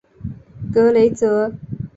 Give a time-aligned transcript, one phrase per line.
[0.73, 1.53] 格雷泽。